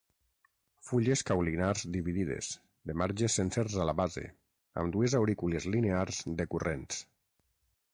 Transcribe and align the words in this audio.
Fulles 0.87 1.21
caulinars 1.29 1.83
dividides, 1.97 2.49
de 2.91 2.97
marges 3.03 3.37
sencers 3.41 3.79
a 3.85 3.87
la 3.91 3.97
base, 4.03 4.27
amb 4.83 4.97
dues 4.99 5.19
aurícules 5.23 5.73
linears 5.79 6.27
decurrents. 6.45 7.05